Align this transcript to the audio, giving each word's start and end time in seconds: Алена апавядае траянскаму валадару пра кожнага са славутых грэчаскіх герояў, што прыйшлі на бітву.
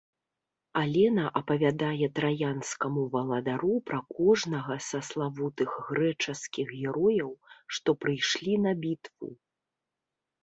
Алена 0.81 1.25
апавядае 1.39 2.07
траянскаму 2.19 3.03
валадару 3.15 3.75
пра 3.89 3.99
кожнага 4.19 4.77
са 4.87 5.01
славутых 5.09 5.75
грэчаскіх 5.89 6.71
герояў, 6.79 7.31
што 7.77 7.89
прыйшлі 8.05 8.55
на 8.65 8.73
бітву. 8.87 9.31